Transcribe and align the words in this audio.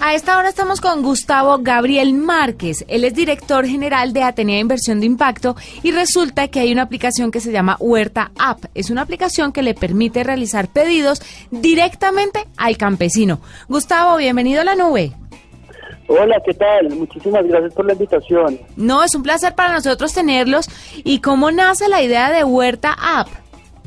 A 0.00 0.14
esta 0.14 0.38
hora 0.38 0.48
estamos 0.48 0.80
con 0.80 1.02
Gustavo 1.02 1.58
Gabriel 1.60 2.14
Márquez. 2.14 2.84
Él 2.86 3.02
es 3.02 3.14
director 3.14 3.66
general 3.66 4.12
de 4.12 4.22
Atenea 4.22 4.60
Inversión 4.60 5.00
de 5.00 5.06
Impacto 5.06 5.56
y 5.82 5.90
resulta 5.90 6.46
que 6.48 6.60
hay 6.60 6.70
una 6.70 6.82
aplicación 6.82 7.32
que 7.32 7.40
se 7.40 7.50
llama 7.50 7.76
Huerta 7.80 8.30
App. 8.38 8.64
Es 8.74 8.90
una 8.90 9.02
aplicación 9.02 9.52
que 9.52 9.62
le 9.62 9.74
permite 9.74 10.22
realizar 10.22 10.68
pedidos 10.68 11.20
directamente 11.50 12.46
al 12.56 12.76
campesino. 12.76 13.40
Gustavo, 13.68 14.16
bienvenido 14.18 14.60
a 14.60 14.64
la 14.64 14.76
nube. 14.76 15.12
Hola, 16.06 16.40
¿qué 16.46 16.54
tal? 16.54 16.90
Muchísimas 16.90 17.44
gracias 17.44 17.74
por 17.74 17.84
la 17.84 17.92
invitación. 17.92 18.60
No, 18.76 19.02
es 19.02 19.14
un 19.16 19.24
placer 19.24 19.56
para 19.56 19.72
nosotros 19.72 20.14
tenerlos. 20.14 20.68
¿Y 21.04 21.20
cómo 21.20 21.50
nace 21.50 21.88
la 21.88 22.02
idea 22.02 22.30
de 22.30 22.44
Huerta 22.44 22.96
App? 22.98 23.28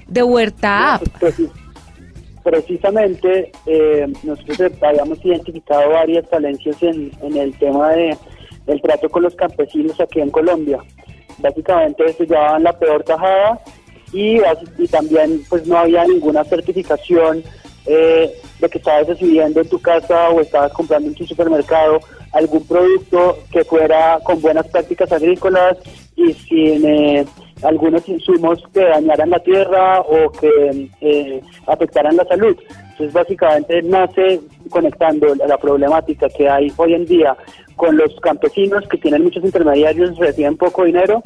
De 0.08 0.22
Huerta 0.22 0.96
App. 0.96 1.04
Pues, 1.22 1.36
precisamente 2.44 3.52
eh, 3.66 4.08
nosotros 4.24 4.72
habíamos 4.82 5.24
identificado 5.24 5.92
varias 5.92 6.28
falencias 6.30 6.82
en, 6.82 7.12
el 7.36 7.58
tema 7.58 7.90
de 7.90 8.18
el 8.68 8.82
trato 8.82 9.10
con 9.10 9.24
los 9.24 9.36
campesinos 9.36 10.00
aquí 10.00 10.22
en 10.22 10.30
Colombia. 10.30 10.80
Básicamente 11.40 12.14
se 12.14 12.26
llevaban 12.26 12.64
la 12.64 12.74
peor 12.74 13.04
tajada 13.04 13.60
y, 14.14 14.40
y 14.78 14.88
también 14.88 15.42
pues 15.50 15.66
no 15.66 15.78
había 15.78 16.06
ninguna 16.06 16.44
certificación 16.44 17.44
eh, 17.86 18.32
de 18.60 18.70
que 18.70 18.78
estabas 18.78 19.08
recibiendo 19.08 19.60
en 19.60 19.68
tu 19.68 19.82
casa 19.82 20.30
o 20.30 20.40
estabas 20.40 20.72
comprando 20.74 21.08
en 21.10 21.16
tu 21.16 21.26
supermercado 21.26 22.00
algún 22.32 22.66
producto 22.66 23.40
que 23.52 23.64
fuera 23.64 24.20
con 24.24 24.40
buenas 24.40 24.68
prácticas 24.68 25.12
agrícolas 25.12 25.78
y 26.16 26.34
sin 26.34 26.86
eh, 26.86 27.26
algunos 27.64 28.08
insumos 28.08 28.64
que 28.74 28.84
dañaran 28.84 29.30
la 29.30 29.40
tierra 29.40 30.02
o 30.02 30.32
que 30.32 30.90
eh, 31.02 31.42
afectaran 31.68 32.16
la 32.16 32.26
salud. 32.26 32.58
Entonces, 32.92 33.14
básicamente 33.14 33.82
nace 33.84 34.42
conectando 34.70 35.34
la 35.36 35.58
problemática 35.58 36.28
que 36.30 36.50
hay 36.50 36.72
hoy 36.78 36.94
en 36.94 37.06
día 37.06 37.36
con 37.76 37.98
los 37.98 38.16
campesinos 38.22 38.88
que 38.88 38.98
tienen 38.98 39.24
muchos 39.24 39.44
intermediarios, 39.44 40.18
reciben 40.18 40.58
poco 40.58 40.86
dinero, 40.86 41.22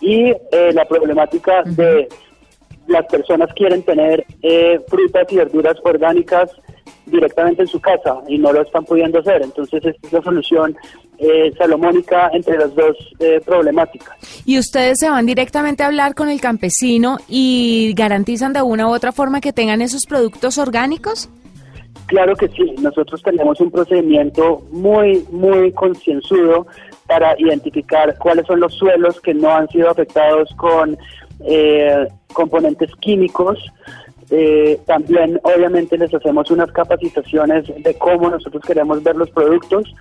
y 0.00 0.30
eh, 0.30 0.72
la 0.72 0.84
problemática 0.84 1.62
de 1.64 2.08
las 2.86 3.06
personas 3.06 3.52
quieren 3.54 3.82
tener 3.82 4.24
eh, 4.42 4.80
frutas 4.88 5.26
y 5.30 5.36
verduras 5.36 5.76
orgánicas 5.84 6.50
directamente 7.06 7.62
en 7.62 7.68
su 7.68 7.80
casa 7.80 8.20
y 8.26 8.38
no 8.38 8.52
lo 8.52 8.62
están 8.62 8.84
pudiendo 8.84 9.20
hacer. 9.20 9.42
Entonces, 9.42 9.84
esta 9.84 10.06
es 10.06 10.12
la 10.12 10.22
solución 10.22 10.76
eh, 11.20 11.52
salomónica 11.56 12.30
entre 12.32 12.58
las 12.58 12.74
dos 12.74 12.96
eh, 13.18 13.40
problemáticas. 13.44 14.16
¿Y 14.44 14.58
ustedes 14.58 14.98
se 14.98 15.10
van 15.10 15.26
directamente 15.26 15.82
a 15.82 15.86
hablar 15.86 16.14
con 16.14 16.28
el 16.28 16.40
campesino 16.40 17.18
y 17.28 17.92
garantizan 17.94 18.52
de 18.52 18.62
una 18.62 18.88
u 18.88 18.94
otra 18.94 19.12
forma 19.12 19.40
que 19.40 19.52
tengan 19.52 19.82
esos 19.82 20.02
productos 20.08 20.58
orgánicos? 20.58 21.28
Claro 22.06 22.34
que 22.34 22.48
sí, 22.48 22.74
nosotros 22.80 23.22
tenemos 23.22 23.60
un 23.60 23.70
procedimiento 23.70 24.62
muy, 24.72 25.24
muy 25.30 25.72
concienzudo 25.72 26.66
para 27.06 27.38
identificar 27.38 28.16
cuáles 28.18 28.46
son 28.46 28.60
los 28.60 28.74
suelos 28.74 29.20
que 29.20 29.34
no 29.34 29.50
han 29.50 29.68
sido 29.68 29.90
afectados 29.90 30.48
con 30.56 30.96
eh, 31.44 32.08
componentes 32.32 32.90
químicos, 33.00 33.58
eh, 34.30 34.78
también 34.86 35.40
obviamente 35.42 35.98
les 35.98 36.14
hacemos 36.14 36.50
unas 36.52 36.70
capacitaciones 36.70 37.66
de 37.66 37.94
cómo 37.94 38.30
nosotros 38.30 38.62
queremos 38.64 39.02
ver 39.02 39.16
los 39.16 39.28
productos, 39.30 39.92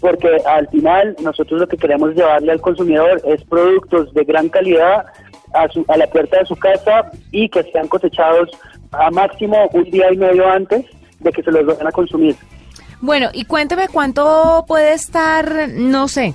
porque 0.00 0.28
al 0.46 0.68
final 0.68 1.16
nosotros 1.22 1.60
lo 1.60 1.68
que 1.68 1.76
queremos 1.76 2.14
llevarle 2.14 2.52
al 2.52 2.60
consumidor 2.60 3.20
es 3.24 3.42
productos 3.44 4.12
de 4.14 4.24
gran 4.24 4.48
calidad 4.48 5.06
a, 5.54 5.68
su, 5.68 5.84
a 5.88 5.96
la 5.96 6.06
puerta 6.06 6.38
de 6.38 6.46
su 6.46 6.56
casa 6.56 7.10
y 7.30 7.48
que 7.48 7.62
sean 7.64 7.88
cosechados 7.88 8.50
a 8.92 9.10
máximo 9.10 9.68
un 9.72 9.84
día 9.84 10.12
y 10.12 10.16
medio 10.16 10.48
antes 10.48 10.84
de 11.20 11.32
que 11.32 11.42
se 11.42 11.50
los 11.50 11.66
vayan 11.66 11.86
a 11.86 11.92
consumir. 11.92 12.36
Bueno, 13.00 13.28
y 13.32 13.44
cuénteme 13.44 13.88
cuánto 13.88 14.64
puede 14.66 14.92
estar, 14.92 15.68
no 15.68 16.08
sé, 16.08 16.34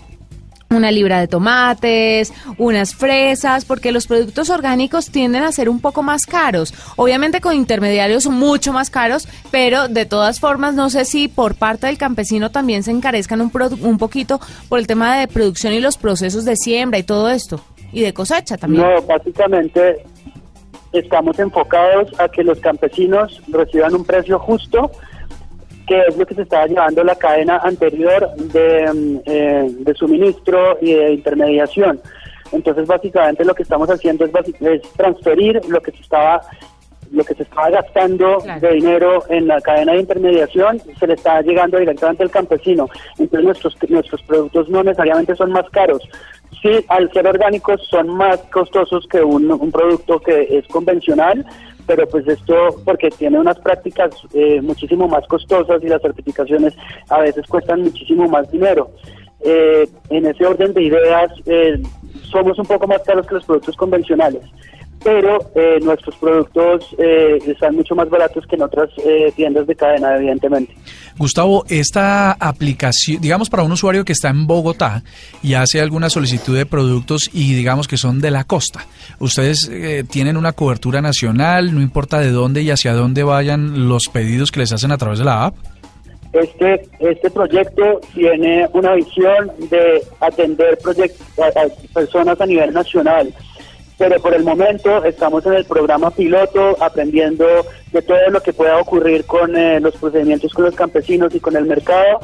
una 0.76 0.92
libra 0.92 1.20
de 1.20 1.28
tomates, 1.28 2.34
unas 2.58 2.96
fresas, 2.96 3.66
porque 3.66 3.92
los 3.92 4.08
productos 4.08 4.50
orgánicos 4.50 5.10
tienden 5.10 5.44
a 5.44 5.52
ser 5.52 5.70
un 5.70 5.80
poco 5.80 6.04
más 6.04 6.26
caros. 6.26 6.74
Obviamente 6.96 7.42
con 7.42 7.56
intermediarios 7.56 8.28
mucho 8.28 8.74
más 8.74 8.90
caros, 8.90 9.28
pero 9.52 9.88
de 9.88 10.06
todas 10.06 10.40
formas 10.40 10.74
no 10.74 10.90
sé 10.90 11.06
si 11.06 11.28
por 11.28 11.56
parte 11.56 11.88
del 11.88 11.98
campesino 11.98 12.52
también 12.52 12.84
se 12.84 12.92
encarezcan 12.92 13.42
un, 13.42 13.52
un 13.82 13.98
poquito 13.98 14.40
por 14.70 14.80
el 14.80 14.88
tema 14.88 15.18
de 15.18 15.28
producción 15.28 15.74
y 15.74 15.80
los 15.80 15.98
procesos 15.98 16.46
de 16.46 16.56
siembra 16.56 17.00
y 17.00 17.04
todo 17.04 17.30
esto, 17.30 17.62
y 17.92 18.02
de 18.02 18.14
cosecha 18.14 18.58
también. 18.58 18.84
No, 18.84 19.02
básicamente 19.02 20.04
estamos 20.94 21.38
enfocados 21.40 22.12
a 22.20 22.30
que 22.30 22.44
los 22.44 22.60
campesinos 22.60 23.42
reciban 23.48 23.96
un 23.96 24.06
precio 24.06 24.40
justo 24.40 24.92
que 25.88 26.00
es 26.08 26.18
lo 26.18 26.26
que 26.26 26.36
se 26.36 26.44
estaba 26.44 26.68
llevando 26.68 27.04
la 27.04 27.16
cadena 27.16 27.58
anterior 27.58 28.34
de, 28.36 28.94
mm, 28.94 29.20
eh, 29.26 29.68
de 29.80 29.94
suministro 29.94 30.78
y 30.82 30.94
de 30.94 31.14
intermediación. 31.14 32.00
Entonces, 32.52 32.88
básicamente 32.88 33.44
lo 33.44 33.56
que 33.56 33.64
estamos 33.64 33.90
haciendo 33.90 34.26
es, 34.26 34.32
es 34.62 34.82
transferir 34.94 35.60
lo 35.68 35.82
que 35.82 35.92
se 35.92 36.02
estaba 36.02 36.42
lo 37.14 37.24
que 37.24 37.36
se 37.36 37.44
estaba 37.44 37.70
gastando 37.70 38.40
de 38.60 38.74
dinero 38.74 39.24
en 39.30 39.48
la 39.48 39.62
cadena 39.62 39.94
de 39.94 40.00
intermediación 40.00 40.82
se 41.00 41.08
le 41.08 41.14
está 41.14 41.42
llegando 41.42 41.78
directamente 41.78 42.24
al 42.24 42.32
campesino. 42.32 42.90
Entonces 43.20 43.46
nuestros 43.46 43.78
nuestros 43.90 44.22
productos 44.24 44.68
no 44.70 44.84
necesariamente 44.84 45.36
son 45.36 45.52
más 45.52 45.70
caros. 45.70 46.02
Sí, 46.62 46.84
al 46.88 47.12
ser 47.12 47.28
orgánicos 47.28 47.82
son 47.90 48.10
más 48.10 48.40
costosos 48.52 49.06
que 49.08 49.22
un, 49.22 49.52
un 49.52 49.72
producto 49.72 50.20
que 50.20 50.48
es 50.58 50.68
convencional, 50.68 51.46
pero 51.86 52.08
pues 52.08 52.28
esto 52.28 52.56
porque 52.84 53.10
tiene 53.10 53.40
unas 53.40 53.60
prácticas 53.60 54.12
eh, 54.34 54.62
muchísimo 54.62 55.08
más 55.08 55.28
costosas 55.28 55.84
y 55.84 55.88
las 55.88 56.02
certificaciones 56.02 56.74
a 57.10 57.20
veces 57.20 57.46
cuestan 57.48 57.82
muchísimo 57.82 58.28
más 58.28 58.50
dinero. 58.52 58.90
Eh, 59.46 59.88
en 60.10 60.26
ese 60.26 60.46
orden 60.46 60.74
de 60.74 60.84
ideas, 60.84 61.32
eh, 61.46 61.82
somos 62.32 62.58
un 62.58 62.66
poco 62.66 62.88
más 62.88 63.04
caros 63.04 63.28
que 63.28 63.36
los 63.36 63.46
productos 63.46 63.76
convencionales 63.76 64.42
pero 65.04 65.52
eh, 65.56 65.80
nuestros 65.82 66.16
productos 66.16 66.96
eh, 66.98 67.38
están 67.46 67.76
mucho 67.76 67.96
más 67.96 68.10
baratos 68.10 68.46
que 68.48 68.56
en 68.56 68.64
otras 68.64 68.90
eh, 69.06 69.32
tiendas 69.36 69.68
de 69.68 69.76
cadena, 69.76 70.16
evidentemente. 70.16 70.74
Gustavo, 71.18 71.66
esta 71.70 72.32
aplicación, 72.32 73.22
digamos 73.22 73.50
para 73.50 73.64
un 73.64 73.72
usuario 73.72 74.06
que 74.06 74.14
está 74.14 74.30
en 74.30 74.48
Bogotá 74.48 75.04
y 75.44 75.56
hace 75.56 75.82
alguna 75.82 76.10
solicitud 76.10 76.58
de 76.58 76.66
productos 76.66 77.30
y 77.34 77.54
digamos 77.54 77.88
que 77.88 77.98
son 77.98 78.22
de 78.22 78.32
la 78.32 78.46
costa, 78.46 78.86
ustedes 79.20 79.70
tienen 80.10 80.38
una 80.38 80.54
cobertura 80.54 81.02
nacional, 81.02 81.74
no 81.74 81.82
importa 81.82 82.20
de 82.20 82.32
dónde 82.32 82.62
y 82.62 82.72
hacia 82.72 82.94
dónde 82.94 83.24
vayan 83.24 83.88
los 83.88 84.08
pedidos 84.08 84.52
que 84.52 84.62
les 84.62 84.74
hacen 84.74 84.92
a 84.92 84.98
través 84.98 85.20
de 85.20 85.26
la 85.26 85.46
app. 85.46 85.56
Este, 86.34 86.82
este 87.00 87.30
proyecto 87.30 88.02
tiene 88.16 88.68
una 88.74 88.96
visión 88.96 89.52
de 89.70 90.02
atender 90.20 90.80
a 91.38 91.94
personas 91.94 92.42
a 92.42 92.46
nivel 92.48 92.74
nacional 92.74 93.32
pero 94.04 94.20
por 94.20 94.34
el 94.34 94.44
momento 94.44 95.02
estamos 95.06 95.46
en 95.46 95.54
el 95.54 95.64
programa 95.64 96.12
piloto 96.12 96.76
aprendiendo 96.82 97.46
de 97.94 98.02
todo 98.02 98.30
lo 98.32 98.42
que 98.42 98.52
pueda 98.52 98.78
ocurrir 98.78 99.24
con 99.24 99.56
eh, 99.56 99.80
los 99.80 99.96
procedimientos 99.96 100.52
con 100.52 100.66
los 100.66 100.76
campesinos 100.76 101.34
y 101.34 101.40
con 101.40 101.56
el 101.56 101.64
mercado. 101.64 102.20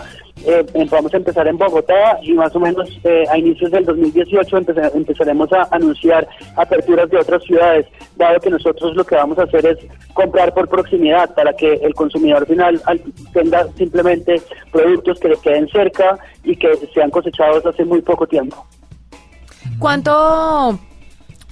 Eh, 0.46 0.66
vamos 0.92 1.14
a 1.14 1.18
empezar 1.18 1.48
en 1.48 1.58
Bogotá 1.58 2.20
y 2.22 2.34
más 2.34 2.54
o 2.54 2.60
menos 2.60 2.90
eh, 3.06 3.24
a 3.30 3.38
inicios 3.38 3.72
del 3.72 3.86
2018 3.86 4.58
empezaremos 4.94 5.54
a 5.54 5.70
anunciar 5.72 6.28
aperturas 6.58 7.10
de 7.12 7.18
otras 7.18 7.44
ciudades, 7.44 7.86
dado 8.18 8.42
que 8.42 8.50
nosotros 8.50 8.94
lo 8.94 9.06
que 9.06 9.16
vamos 9.16 9.40
a 9.40 9.44
hacer 9.44 9.66
es 9.66 9.78
comprar 10.14 10.54
por 10.54 10.68
proximidad 10.68 11.34
para 11.34 11.54
que 11.54 11.76
el 11.76 11.94
consumidor 11.94 12.46
final 12.46 12.82
tenga 13.32 13.68
simplemente 13.78 14.42
productos 14.70 15.18
que 15.18 15.30
le 15.30 15.38
queden 15.38 15.70
cerca 15.70 16.20
y 16.44 16.58
que 16.58 16.76
sean 16.94 17.10
cosechados 17.10 17.66
hace 17.66 17.86
muy 17.86 18.02
poco 18.02 18.28
tiempo. 18.28 18.66
¿Cuánto 19.80 20.78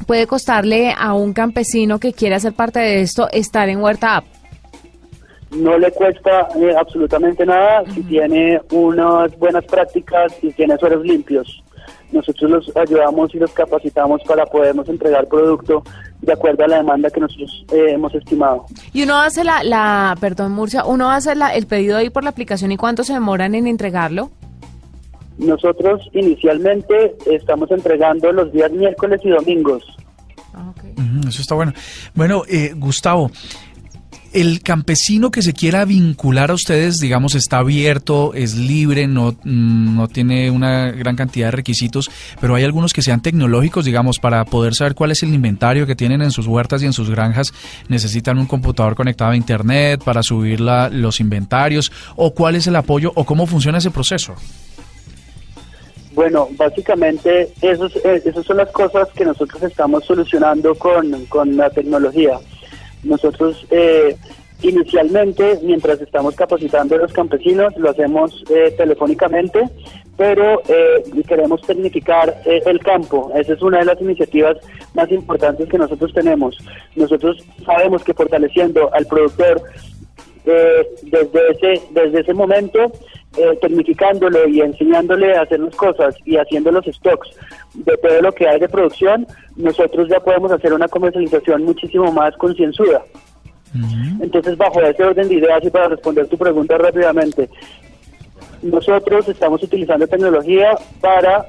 puede 0.06 0.28
costarle 0.28 0.94
a 0.98 1.14
un 1.14 1.34
campesino 1.34 2.00
que 2.00 2.14
quiere 2.14 2.36
hacer 2.36 2.54
parte 2.54 2.80
de 2.80 3.02
esto 3.02 3.28
estar 3.32 3.70
en 3.70 3.82
Huerta 3.82 4.18
App? 4.18 4.26
No 5.52 5.78
le 5.78 5.92
cuesta 5.92 6.48
eh, 6.60 6.76
absolutamente 6.78 7.46
nada 7.46 7.84
si 7.94 8.04
tiene 8.04 8.60
unas 8.72 9.38
buenas 9.38 9.64
prácticas 9.66 10.34
y 10.42 10.52
tiene 10.52 10.78
suelos 10.78 11.04
limpios. 11.04 11.64
Nosotros 12.12 12.52
los 12.52 12.78
ayudamos 12.78 13.34
y 13.34 13.40
los 13.40 13.52
capacitamos 13.52 14.22
para 14.24 14.46
podernos 14.46 14.88
entregar 14.88 15.28
producto 15.28 15.84
de 16.22 16.34
acuerdo 16.34 16.64
a 16.64 16.68
la 16.68 16.78
demanda 16.78 17.10
que 17.10 17.20
nosotros 17.20 17.66
eh, 17.72 17.92
hemos 17.92 18.14
estimado. 18.14 18.66
Y 18.94 19.04
uno 19.04 19.16
hace 19.18 19.44
la, 19.44 19.64
la 19.64 20.16
perdón 20.20 20.54
Murcia, 20.54 20.86
uno 20.86 21.12
hace 21.12 21.36
la, 21.36 21.54
el 21.54 21.68
pedido 21.68 21.98
ahí 21.98 22.10
por 22.10 22.24
la 22.24 22.30
aplicación 22.30 22.72
y 22.72 22.78
cuánto 22.78 23.04
se 23.04 23.14
demoran 23.14 23.56
en 23.56 23.68
entregarlo? 23.68 24.32
Nosotros 25.38 26.02
inicialmente 26.14 27.16
estamos 27.32 27.70
entregando 27.72 28.32
los 28.32 28.52
días 28.52 28.72
miércoles 28.72 29.22
y 29.24 29.30
domingos. 29.30 29.84
eso 31.28 31.42
está 31.42 31.56
bueno. 31.56 31.74
Bueno, 32.16 32.44
eh, 32.48 32.74
Gustavo, 32.76 33.30
el 34.34 34.62
campesino 34.62 35.32
que 35.32 35.42
se 35.42 35.54
quiera 35.54 35.86
vincular 35.86 36.52
a 36.52 36.54
ustedes, 36.54 37.00
digamos, 37.00 37.36
está 37.36 37.60
abierto, 37.60 38.34
es 38.34 38.56
libre, 38.56 39.08
no, 39.08 39.36
no 39.44 40.08
tiene 40.08 40.52
una 40.52 40.92
gran 40.92 41.16
cantidad 41.16 41.48
de 41.48 41.52
requisitos, 41.52 42.10
pero 42.42 42.56
hay 42.56 42.64
algunos 42.64 42.94
que 42.94 43.02
sean 43.02 43.22
tecnológicos, 43.22 43.86
digamos, 43.86 44.20
para 44.20 44.44
poder 44.46 44.76
saber 44.76 44.96
cuál 44.96 45.12
es 45.12 45.24
el 45.24 45.34
inventario 45.34 45.88
que 45.88 45.96
tienen 45.96 46.22
en 46.22 46.32
sus 46.32 46.48
huertas 46.48 46.84
y 46.84 46.86
en 46.86 46.94
sus 46.94 47.10
granjas, 47.10 47.54
necesitan 47.88 48.38
un 48.38 48.46
computador 48.48 48.96
conectado 48.96 49.32
a 49.32 49.38
Internet 49.38 50.04
para 50.04 50.24
subir 50.24 50.62
la, 50.62 50.90
los 50.90 51.20
inventarios, 51.20 51.92
o 52.16 52.34
cuál 52.34 52.56
es 52.56 52.68
el 52.68 52.76
apoyo, 52.76 53.12
o 53.16 53.24
cómo 53.24 53.48
funciona 53.48 53.78
ese 53.78 53.92
proceso. 53.92 54.36
Bueno, 56.18 56.48
básicamente 56.54 57.50
esos, 57.62 57.96
eh, 57.98 58.24
esas 58.26 58.44
son 58.44 58.58
las 58.58 58.72
cosas 58.72 59.08
que 59.10 59.24
nosotros 59.24 59.62
estamos 59.62 60.04
solucionando 60.04 60.74
con, 60.74 61.28
con 61.28 61.56
la 61.56 61.70
tecnología. 61.70 62.40
Nosotros 63.04 63.68
eh, 63.70 64.18
inicialmente, 64.64 65.60
mientras 65.62 66.02
estamos 66.02 66.34
capacitando 66.34 66.96
a 66.96 66.98
los 66.98 67.14
campesinos, 67.14 67.72
lo 67.78 67.92
hacemos 67.92 68.44
eh, 68.50 68.74
telefónicamente, 68.76 69.70
pero 70.18 70.60
queremos 71.28 71.62
tecnificar 71.62 72.42
el 72.46 72.80
campo. 72.80 73.32
Esa 73.36 73.54
es 73.54 73.62
una 73.62 73.78
de 73.78 73.86
las 73.86 74.02
iniciativas 74.02 74.58
más 74.96 75.12
importantes 75.12 75.70
que 75.70 75.78
nosotros 75.78 76.12
tenemos. 76.16 76.58
Nosotros 76.96 77.38
sabemos 77.64 78.04
que 78.04 78.16
fortaleciendo 78.16 78.92
al 78.92 79.06
productor 79.06 79.62
desde, 80.44 81.52
ese, 81.52 81.84
desde 81.92 82.22
ese 82.22 82.34
momento 82.34 82.92
eh, 83.38 84.50
y 84.50 84.62
enseñándole 84.62 85.36
a 85.36 85.42
hacer 85.42 85.60
las 85.60 85.76
cosas 85.76 86.16
y 86.26 86.38
haciendo 86.38 86.72
los 86.72 86.86
stocks 86.86 87.30
de 87.74 87.98
todo 87.98 88.22
lo 88.22 88.32
que 88.32 88.48
hay 88.48 88.60
de 88.60 88.70
producción, 88.70 89.28
nosotros 89.56 90.08
ya 90.10 90.20
podemos 90.20 90.52
hacer 90.52 90.74
una 90.74 90.88
comercialización 90.88 91.64
muchísimo 91.64 92.12
más 92.12 92.36
concienzuda. 92.38 93.04
Entonces, 94.22 94.58
bajo 94.58 94.82
ese 94.82 95.04
orden 95.04 95.28
de 95.28 95.36
ideas 95.36 95.64
y 95.64 95.70
para 95.70 95.90
responder 95.90 96.28
tu 96.28 96.38
pregunta 96.38 96.78
rápidamente, 96.78 97.50
nosotros 98.64 99.28
estamos 99.28 99.62
utilizando 99.62 100.08
tecnología 100.08 100.76
para 101.00 101.46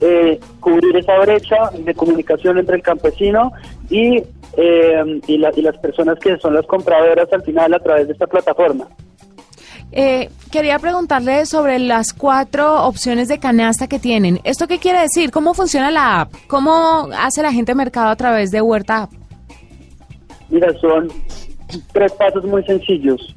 eh, 0.00 0.38
cubrir 0.60 0.96
esa 0.96 1.18
brecha 1.20 1.70
de 1.78 1.94
comunicación 1.94 2.58
entre 2.58 2.76
el 2.76 2.82
campesino 2.82 3.52
y, 3.88 4.22
eh, 4.56 5.20
y, 5.26 5.34
y 5.34 5.62
las 5.62 5.78
personas 5.78 6.18
que 6.18 6.36
son 6.38 6.54
las 6.54 6.66
compradoras 6.66 7.32
al 7.32 7.42
final 7.42 7.72
a 7.72 7.78
través 7.78 8.08
de 8.08 8.12
esta 8.12 8.26
plataforma. 8.26 8.88
Eh, 9.92 10.28
quería 10.52 10.78
preguntarle 10.78 11.46
sobre 11.46 11.78
las 11.78 12.12
cuatro 12.12 12.84
opciones 12.86 13.28
de 13.28 13.40
canasta 13.40 13.88
que 13.88 13.98
tienen. 13.98 14.40
¿Esto 14.44 14.68
qué 14.68 14.78
quiere 14.78 15.00
decir? 15.00 15.30
¿Cómo 15.30 15.52
funciona 15.54 15.90
la 15.90 16.22
app? 16.22 16.32
¿Cómo 16.46 17.08
hace 17.18 17.42
la 17.42 17.52
gente 17.52 17.74
mercado 17.74 18.08
a 18.08 18.16
través 18.16 18.50
de 18.50 18.60
Huerta 18.60 19.04
App? 19.04 19.10
Mira, 20.48 20.72
son 20.80 21.08
tres 21.92 22.12
pasos 22.12 22.44
muy 22.44 22.64
sencillos. 22.64 23.34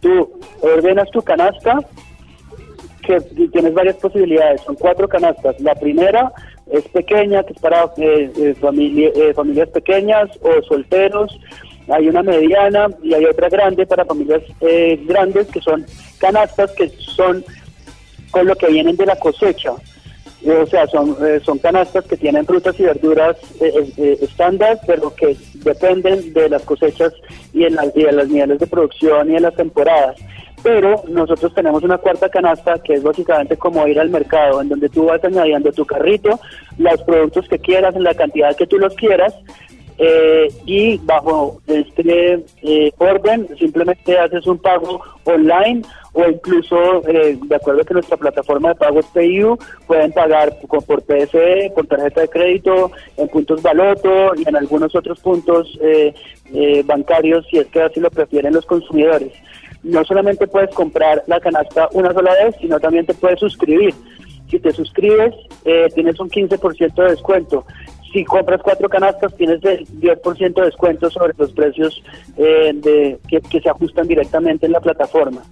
Tú 0.00 0.30
ordenas 0.60 1.10
tu 1.10 1.22
canasta, 1.22 1.78
que 3.06 3.20
tienes 3.48 3.72
varias 3.72 3.96
posibilidades. 3.96 4.60
Son 4.62 4.74
cuatro 4.74 5.08
canastas. 5.08 5.58
La 5.60 5.74
primera 5.74 6.32
es 6.70 6.86
pequeña, 6.88 7.42
que 7.44 7.52
es 7.52 7.60
para 7.60 7.84
eh, 7.96 8.30
eh, 8.36 8.54
eh 8.60 9.34
familias 9.34 9.68
pequeñas 9.70 10.28
o 10.42 10.62
solteros 10.64 11.38
hay 11.88 12.08
una 12.08 12.22
mediana 12.22 12.88
y 13.02 13.14
hay 13.14 13.24
otra 13.26 13.48
grande 13.48 13.86
para 13.86 14.04
familias 14.04 14.42
eh, 14.60 14.98
grandes 15.06 15.48
que 15.48 15.60
son 15.60 15.84
canastas 16.18 16.72
que 16.72 16.88
son 16.88 17.44
con 18.30 18.46
lo 18.46 18.54
que 18.56 18.68
vienen 18.68 18.96
de 18.96 19.06
la 19.06 19.16
cosecha. 19.16 19.72
Eh, 20.42 20.50
o 20.50 20.66
sea, 20.66 20.86
son, 20.86 21.16
eh, 21.24 21.40
son 21.42 21.58
canastas 21.58 22.04
que 22.04 22.16
tienen 22.16 22.44
frutas 22.44 22.78
y 22.78 22.82
verduras 22.82 23.36
estándar, 24.20 24.78
pero 24.86 25.14
que 25.14 25.36
dependen 25.54 26.32
de 26.34 26.50
las 26.50 26.62
cosechas 26.62 27.12
y, 27.52 27.64
en 27.64 27.76
y 27.94 28.02
de 28.02 28.12
las 28.12 28.28
niveles 28.28 28.58
de 28.58 28.66
producción 28.66 29.30
y 29.30 29.34
de 29.34 29.40
las 29.40 29.54
temporadas. 29.54 30.16
Pero 30.62 31.04
nosotros 31.08 31.54
tenemos 31.54 31.82
una 31.82 31.98
cuarta 31.98 32.28
canasta 32.30 32.78
que 32.78 32.94
es 32.94 33.02
básicamente 33.02 33.56
como 33.56 33.86
ir 33.86 34.00
al 34.00 34.08
mercado, 34.08 34.62
en 34.62 34.70
donde 34.70 34.88
tú 34.88 35.04
vas 35.04 35.22
añadiendo 35.22 35.70
tu 35.72 35.84
carrito, 35.84 36.40
los 36.78 37.02
productos 37.02 37.46
que 37.48 37.58
quieras, 37.58 37.94
en 37.94 38.02
la 38.02 38.14
cantidad 38.14 38.56
que 38.56 38.66
tú 38.66 38.78
los 38.78 38.94
quieras, 38.94 39.34
eh, 39.96 40.48
y 40.66 40.98
bajo 40.98 41.60
este 41.68 42.44
eh, 42.62 42.92
orden 42.98 43.46
simplemente 43.56 44.18
haces 44.18 44.44
un 44.44 44.58
pago 44.58 45.00
online 45.22 45.82
o 46.14 46.28
incluso 46.28 47.06
eh, 47.06 47.38
de 47.40 47.54
acuerdo 47.54 47.84
que 47.84 47.94
nuestra 47.94 48.16
plataforma 48.16 48.70
de 48.70 48.74
pago 48.74 48.98
es 48.98 49.06
PayU 49.06 49.56
pueden 49.86 50.10
pagar 50.10 50.58
por, 50.66 50.84
por 50.84 51.02
PSE, 51.02 51.70
por 51.76 51.86
tarjeta 51.86 52.22
de 52.22 52.28
crédito, 52.28 52.90
en 53.16 53.28
puntos 53.28 53.62
Baloto 53.62 54.34
y 54.36 54.48
en 54.48 54.56
algunos 54.56 54.94
otros 54.96 55.20
puntos 55.20 55.78
bancarios 56.84 57.46
si 57.50 57.58
es 57.58 57.66
que 57.68 57.82
así 57.82 58.00
lo 58.00 58.10
prefieren 58.10 58.52
los 58.52 58.66
consumidores. 58.66 59.32
No 59.84 60.04
solamente 60.04 60.46
puedes 60.48 60.74
comprar 60.74 61.22
la 61.26 61.38
canasta 61.40 61.88
una 61.92 62.12
sola 62.12 62.32
vez, 62.42 62.56
sino 62.60 62.80
también 62.80 63.06
te 63.06 63.14
puedes 63.14 63.38
suscribir. 63.38 63.94
Si 64.50 64.58
te 64.58 64.72
suscribes, 64.72 65.34
tienes 65.94 66.18
un 66.20 66.30
15% 66.30 66.94
de 66.94 67.10
descuento 67.10 67.64
si 68.14 68.24
compras 68.24 68.60
cuatro 68.62 68.88
canastas 68.88 69.34
tienes 69.34 69.62
el 69.64 69.86
10% 70.00 70.54
de 70.54 70.62
descuento 70.62 71.10
sobre 71.10 71.34
los 71.36 71.52
precios 71.52 72.00
eh, 72.36 72.70
de, 72.72 73.18
que 73.28 73.60
se 73.60 73.68
ajustan 73.68 74.06
directamente 74.06 74.66
en 74.66 74.72
la 74.72 74.80
plataforma. 74.80 75.42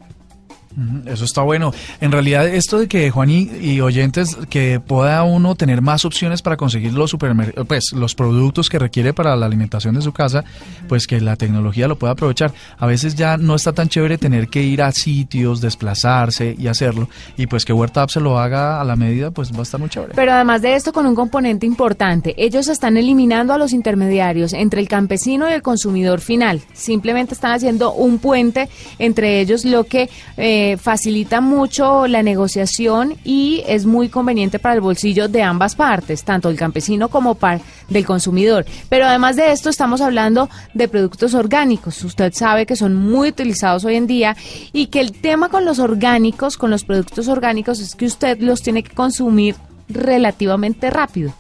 Eso 1.07 1.25
está 1.25 1.43
bueno. 1.43 1.73
En 2.01 2.13
realidad, 2.13 2.49
esto 2.49 2.79
de 2.79 2.89
que 2.89 3.11
Juan 3.11 3.31
y, 3.31 3.81
oyentes, 3.81 4.37
que 4.49 4.81
pueda 4.81 5.23
uno 5.23 5.55
tener 5.55 5.83
más 5.83 6.05
opciones 6.05 6.43
para 6.43 6.57
conseguir 6.57 6.93
los 6.93 7.11
supermercados, 7.11 7.67
pues 7.67 7.93
los 7.93 8.15
productos 8.15 8.69
que 8.69 8.79
requiere 8.79 9.13
para 9.13 9.37
la 9.37 9.47
alimentación 9.47 9.95
de 9.95 10.03
su 10.03 10.13
casa, 10.13 10.45
pues 10.89 11.07
que 11.07 11.21
la 11.21 11.37
tecnología 11.37 11.89
lo 11.89 11.97
pueda 11.97 12.13
aprovechar. 12.13 12.53
A 12.79 12.87
veces 12.87 13.15
ya 13.15 13.37
no 13.37 13.55
está 13.55 13.73
tan 13.73 13.89
chévere 13.89 14.19
tener 14.19 14.49
que 14.49 14.63
ir 14.63 14.83
a 14.83 14.93
sitios, 14.93 15.61
desplazarse 15.61 16.55
y 16.59 16.67
hacerlo. 16.67 17.09
Y 17.37 17.47
pues 17.47 17.65
que 17.65 17.73
Huerta 17.73 18.03
App 18.03 18.11
se 18.11 18.21
lo 18.21 18.39
haga 18.39 18.81
a 18.81 18.85
la 18.85 18.97
medida, 18.97 19.31
pues 19.31 19.53
va 19.53 19.61
a 19.61 19.63
estar 19.63 19.81
muy 19.81 19.89
chévere. 19.89 20.13
Pero 20.15 20.33
además 20.33 20.63
de 20.63 20.75
esto, 20.75 20.93
con 20.93 21.07
un 21.07 21.15
componente 21.15 21.67
importante, 21.67 22.35
ellos 22.37 22.69
están 22.69 22.97
eliminando 22.97 23.53
a 23.53 23.59
los 23.59 23.73
intermediarios 23.73 24.53
entre 24.53 24.81
el 24.81 24.89
campesino 24.89 25.49
y 25.49 25.53
el 25.53 25.63
consumidor 25.63 26.21
final. 26.21 26.61
Simplemente 26.73 27.35
están 27.35 27.53
haciendo 27.53 27.93
un 27.93 28.19
puente 28.19 28.69
entre 28.99 29.41
ellos, 29.41 29.65
lo 29.65 29.85
que 29.85 30.09
eh, 30.37 30.62
facilita 30.81 31.41
mucho 31.41 32.07
la 32.07 32.23
negociación 32.23 33.15
y 33.25 33.63
es 33.67 33.87
muy 33.87 34.09
conveniente 34.09 34.59
para 34.59 34.75
el 34.75 34.81
bolsillo 34.81 35.29
de 35.29 35.43
ambas 35.43 35.75
partes, 35.75 36.25
tanto 36.25 36.49
el 36.49 36.57
campesino 36.57 37.09
como 37.09 37.35
para 37.35 37.61
del 37.89 38.07
consumidor. 38.07 38.65
Pero 38.89 39.07
además 39.07 39.37
de 39.37 39.53
esto 39.53 39.71
estamos 39.71 40.01
hablando 40.01 40.49
de 40.75 40.89
productos 40.89 41.35
orgánicos. 41.35 42.03
Usted 42.05 42.33
sabe 42.33 42.67
que 42.67 42.77
son 42.77 42.95
muy 42.95 43.29
utilizados 43.29 43.85
hoy 43.85 43.97
en 43.97 44.07
día 44.07 44.37
y 44.73 44.87
que 44.87 45.01
el 45.01 45.13
tema 45.13 45.49
con 45.49 45.65
los 45.65 45.79
orgánicos, 45.79 46.57
con 46.57 46.71
los 46.71 46.85
productos 46.85 47.29
orgánicos, 47.29 47.81
es 47.81 47.95
que 47.95 48.07
usted 48.07 48.41
los 48.41 48.63
tiene 48.63 48.83
que 48.83 48.95
consumir 48.95 49.57
relativamente 49.89 50.91
rápido, 50.91 51.35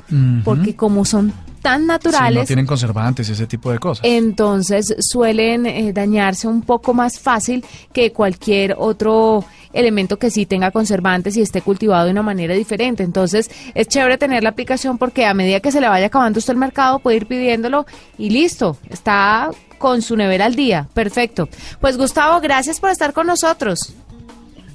porque 0.44 0.76
como 0.76 1.04
son 1.04 1.32
tan 1.62 1.86
naturales. 1.86 2.40
no 2.40 2.44
tienen 2.44 2.66
conservantes 2.66 3.28
y 3.28 3.32
ese 3.32 3.46
tipo 3.46 3.70
de 3.70 3.78
cosas. 3.78 4.04
Entonces 4.04 4.94
suelen 4.98 5.64
eh, 5.66 5.92
dañarse 5.92 6.48
un 6.48 6.62
poco 6.62 6.92
más 6.92 7.18
fácil 7.18 7.64
que 7.92 8.12
cualquier 8.12 8.74
otro 8.76 9.44
elemento 9.72 10.18
que 10.18 10.30
sí 10.30 10.44
tenga 10.44 10.70
conservantes 10.70 11.36
y 11.36 11.40
esté 11.40 11.62
cultivado 11.62 12.04
de 12.06 12.10
una 12.10 12.22
manera 12.22 12.54
diferente. 12.54 13.02
Entonces 13.02 13.50
es 13.74 13.88
chévere 13.88 14.18
tener 14.18 14.42
la 14.42 14.50
aplicación 14.50 14.98
porque 14.98 15.24
a 15.24 15.34
medida 15.34 15.60
que 15.60 15.72
se 15.72 15.80
le 15.80 15.88
vaya 15.88 16.06
acabando 16.06 16.38
usted 16.38 16.52
el 16.52 16.58
mercado 16.58 16.98
puede 16.98 17.18
ir 17.18 17.26
pidiéndolo 17.26 17.86
y 18.18 18.30
listo, 18.30 18.76
está 18.90 19.50
con 19.78 20.02
su 20.02 20.16
nevera 20.16 20.46
al 20.46 20.54
día. 20.54 20.88
Perfecto. 20.92 21.48
Pues 21.80 21.96
Gustavo, 21.96 22.40
gracias 22.40 22.80
por 22.80 22.90
estar 22.90 23.12
con 23.12 23.26
nosotros. 23.26 23.94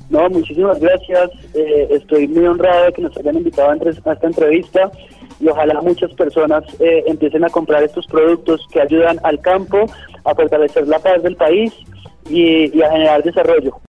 No, 0.10 0.30
muchísimas 0.30 0.80
gracias. 0.80 1.32
Eh, 1.54 1.88
estoy 1.92 2.28
muy 2.30 2.46
honrado 2.46 2.86
de 2.86 2.94
que 2.94 3.02
nos 3.02 3.18
hayan 3.18 3.36
invitado 3.38 3.72
a 3.72 3.90
esta 3.90 4.28
entrevista 4.28 4.90
y 5.40 5.48
ojalá 5.48 5.82
muchas 5.82 6.12
personas 6.14 6.64
eh, 6.80 7.04
empiecen 7.08 7.44
a 7.46 7.50
comprar 7.50 7.84
estos 7.84 8.08
productos 8.08 8.66
que 8.72 8.82
ayudan 8.82 9.20
al 9.24 9.40
campo 9.40 9.86
a 10.24 10.36
fortalecer 10.36 10.88
la 10.88 11.00
paz 11.00 11.22
del 11.24 11.36
país 11.36 11.74
y 12.30 12.82
a 12.82 12.92
generar 12.92 13.24
desarrollo. 13.24 13.80